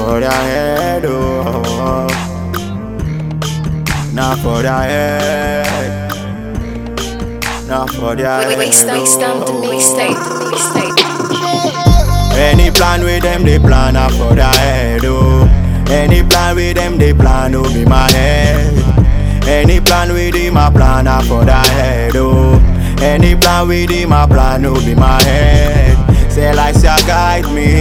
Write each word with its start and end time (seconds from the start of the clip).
for 0.00 0.20
their 0.20 0.30
head, 0.30 1.04
oh. 1.04 2.06
Not 4.14 4.38
for 4.38 4.62
their 4.62 4.82
head. 4.82 6.10
Not 7.68 7.90
for 7.90 8.16
their 8.16 8.42
head. 8.42 8.58
Waste 8.58 8.80
stamp 8.80 9.46
the 9.46 9.52
the 9.52 9.52
mixtape. 9.52 10.18
Any 12.36 12.70
plan 12.70 13.04
with 13.04 13.22
them, 13.22 13.44
they 13.44 13.58
plan 13.58 13.96
up 13.96 14.12
for 14.12 14.34
their 14.34 14.46
head, 14.46 15.02
oh. 15.04 15.46
Any 15.90 16.22
plan 16.22 16.56
with 16.56 16.76
them, 16.76 16.96
they 16.98 17.12
plan 17.12 17.52
to 17.52 17.62
be 17.74 17.84
my 17.84 18.10
head. 18.10 18.72
Any 19.46 19.80
plan 19.80 20.12
with 20.12 20.34
him, 20.34 20.56
I 20.56 20.70
plan 20.70 21.06
up 21.06 21.24
for 21.24 21.44
their 21.44 21.66
head, 21.78 22.12
oh. 22.16 22.58
Any 23.00 23.34
plan 23.36 23.68
with 23.68 23.90
him, 23.90 24.12
I 24.12 24.26
plan 24.26 24.62
to 24.62 24.74
be 24.84 24.94
my 24.94 25.22
head. 25.22 25.96
Say 26.32 26.54
like 26.54 26.80
guide 27.06 27.44
me, 27.52 27.79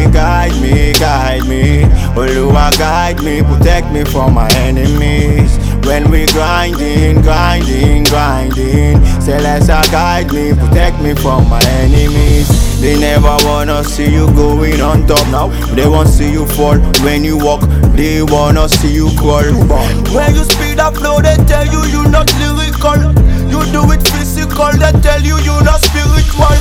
guide 0.49 0.61
me, 0.61 0.93
guide 0.93 1.47
me. 1.47 1.83
Oluwa 2.15 2.71
guide 2.77 3.21
me, 3.23 3.41
protect 3.41 3.91
me 3.91 4.03
from 4.03 4.33
my 4.33 4.49
enemies. 4.55 5.57
When 5.85 6.09
we 6.11 6.25
grinding, 6.27 7.21
grinding, 7.21 8.03
grinding. 8.05 8.99
Let's 9.27 9.67
guide 9.67 10.33
me, 10.33 10.53
protect 10.53 11.01
me 11.01 11.13
from 11.13 11.47
my 11.49 11.61
enemies. 11.81 12.47
They 12.81 12.99
never 12.99 13.35
wanna 13.45 13.83
see 13.83 14.09
you 14.09 14.27
going 14.33 14.81
on 14.81 15.05
top 15.05 15.27
now. 15.27 15.47
They 15.75 15.87
wanna 15.87 16.09
see 16.09 16.31
you 16.31 16.45
fall 16.47 16.77
when 17.03 17.23
you 17.23 17.37
walk. 17.37 17.61
They 17.95 18.23
wanna 18.23 18.67
see 18.69 18.93
you 18.93 19.09
crawl. 19.17 19.43
When 20.15 20.35
you 20.35 20.43
speed 20.45 20.79
up 20.79 20.97
flow, 20.97 21.21
they 21.21 21.35
tell 21.45 21.65
you 21.65 21.83
you 21.85 22.09
not 22.09 22.33
lyrical. 22.39 23.13
You 23.49 23.63
do 23.71 23.91
it 23.91 24.07
physical, 24.07 24.71
they 24.71 24.93
tell 25.01 25.21
you 25.21 25.37
you 25.39 25.61
not 25.63 25.81
spiritual. 25.81 26.57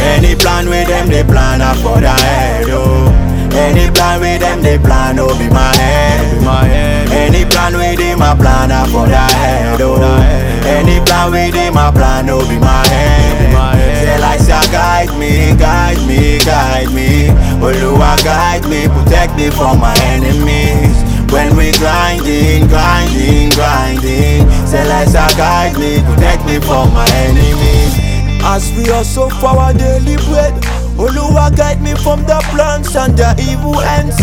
Any 0.00 0.34
plan 0.36 0.68
with 0.68 0.88
them, 0.88 1.08
they 1.08 1.24
plan 1.24 1.60
up 1.60 1.76
for 1.78 2.00
the 2.00 2.10
head, 2.10 2.67
them, 4.58 4.62
they 4.62 4.78
plan 4.78 5.16
to 5.16 5.26
be 5.38 5.48
my 5.48 5.74
head. 5.76 6.42
My 6.44 6.64
head. 6.64 7.08
Any 7.10 7.44
plan 7.44 7.74
with 7.74 7.98
them, 7.98 8.22
I 8.22 8.34
plan 8.34 8.70
up 8.70 8.88
for 8.88 9.06
the 9.06 9.16
head, 9.16 9.80
oh. 9.80 9.98
Any 10.66 11.00
plan 11.04 11.32
with 11.32 11.54
them, 11.54 11.76
I 11.76 11.90
plan 11.90 12.26
to 12.26 12.38
be 12.48 12.58
my 12.58 12.86
head. 12.86 13.98
Say 13.98 14.18
like 14.20 14.40
say 14.40 14.72
guide 14.72 15.12
me, 15.18 15.56
guide 15.56 16.00
me, 16.06 16.38
guide 16.38 16.92
me. 16.92 17.28
Oluwa 17.60 18.16
guide 18.24 18.64
me, 18.68 18.88
protect 18.88 19.36
me 19.36 19.50
from 19.50 19.80
my 19.80 19.94
enemies. 20.02 20.96
When 21.32 21.56
we 21.56 21.72
grinding, 21.72 22.68
grinding, 22.68 23.50
grinding. 23.50 24.48
Say 24.66 24.86
like 24.88 25.08
say 25.08 25.28
guide 25.36 25.76
me, 25.78 26.00
protect 26.02 26.44
me 26.46 26.58
from 26.60 26.92
my 26.92 27.06
enemies. 27.28 27.94
As 28.40 28.72
we 28.76 28.84
hustle 28.84 29.28
for 29.30 29.48
our 29.58 29.72
daily 29.74 30.16
bread, 30.28 30.54
Oluwa 30.98 31.54
guide 31.56 31.80
me 31.80 31.94
from 31.94 32.20
the 32.24 32.38
plans 32.50 32.94
and 32.96 33.16
the 33.16 33.30
evil 33.40 33.78
ends. 33.80 34.16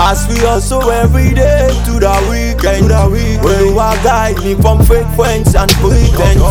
As 0.00 0.26
we 0.28 0.36
hustle 0.38 0.90
every 0.90 1.34
day 1.34 1.68
to 1.86 1.92
the 1.98 2.14
weekend, 2.30 2.82
to 2.82 2.88
the 2.88 3.08
weekend. 3.10 3.44
Oluwa 3.46 3.94
guide 4.02 4.38
me 4.44 4.54
from 4.56 4.82
fake 4.84 5.06
friends 5.16 5.54
and 5.54 5.70
pretense. 5.78 6.42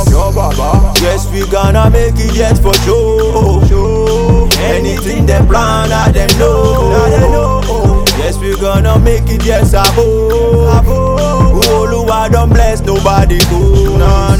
Yes, 1.01 1.27
we 1.31 1.45
gonna 1.51 1.89
make 1.89 2.15
it 2.17 2.35
yet 2.35 2.57
for 2.57 2.73
sure. 2.85 4.47
Anything 4.59 5.25
they 5.25 5.39
plan, 5.47 5.91
I 5.91 6.11
them 6.11 6.29
know. 6.39 8.03
Yes, 8.17 8.37
we 8.37 8.55
gonna 8.59 8.97
make 8.99 9.29
it, 9.29 9.43
yes, 9.45 9.73
abo. 9.73 10.29
Oluwa 11.67 12.29
don't 12.31 12.49
bless 12.49 12.81
nobody 12.81 13.39
go. 13.49 13.97
Nah, 13.97 14.35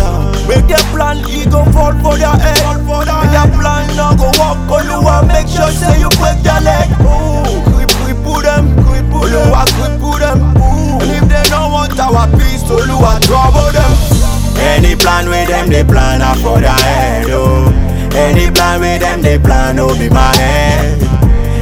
them, 15.68 15.74
they 15.74 15.84
plan 15.92 16.22
up 16.22 16.38
for 16.38 16.60
the 16.60 16.70
head, 16.70 17.28
oh. 17.30 17.72
Any 18.16 18.50
plan 18.52 18.80
with 18.80 19.02
them, 19.02 19.22
they 19.22 19.38
plan 19.38 19.76
to 19.78 19.88
be 20.00 20.10
my 20.10 20.36
head. 20.36 21.02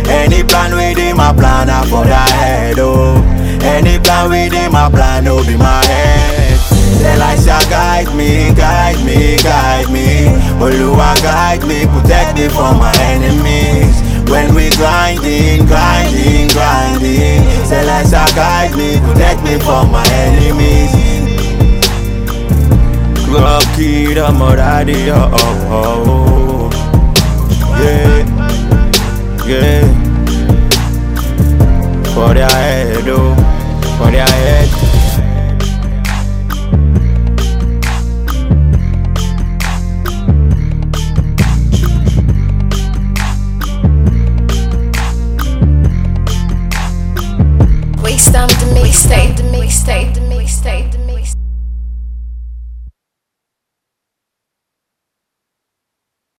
Any 0.07 0.43
plan 0.43 0.75
with 0.75 0.97
them, 0.97 1.19
I 1.19 1.33
plan 1.33 1.69
up 1.69 1.87
for 1.87 2.05
the 2.05 2.15
head, 2.15 2.77
oh. 2.79 3.15
Any 3.61 3.99
plan 3.99 4.29
with 4.29 4.51
them, 4.51 4.75
I 4.75 4.89
plan 4.89 5.25
to 5.25 5.43
be 5.45 5.57
my 5.57 5.83
head. 5.85 6.59
Say 7.01 7.17
like 7.17 7.37
say 7.37 7.59
guide 7.69 8.15
me, 8.15 8.53
guide 8.55 9.03
me, 9.05 9.37
guide 9.37 9.89
me. 9.91 10.25
Oluwa 10.61 11.15
guide 11.21 11.65
me, 11.67 11.85
protect 11.85 12.37
me 12.37 12.47
from 12.49 12.77
my 12.77 12.93
enemies. 13.01 14.01
When 14.29 14.55
we 14.55 14.69
grinding, 14.71 15.65
grinding, 15.65 16.47
grinding. 16.49 17.43
Say 17.65 17.85
guide 17.85 18.75
me, 18.75 18.99
protect 18.99 19.43
me 19.43 19.59
from 19.59 19.91
my 19.91 20.05
enemies. 20.09 20.74
Club 24.05 24.13
kid, 24.13 24.17
I'm 24.19 24.41
a 24.41 24.55
daddy, 24.55 25.09
oh, 25.09 25.29
oh, 25.33 26.03
oh. 26.07 26.69
Yeah, 27.81 28.25
yeah. 29.47 29.83
For 32.13 32.33
their 32.33 32.49
head, 32.49 33.07
oh, 33.07 33.35
for 33.97 34.11
their 34.11 34.27
head. 34.27 34.69
Waste 48.03 48.27
stamp 48.29 48.51
the 48.51 48.65
mixtape, 48.75 49.37
the 49.37 49.43
mixtape. 49.43 50.24